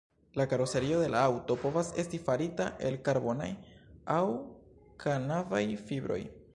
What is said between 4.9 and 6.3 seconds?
kanabaj fibroj.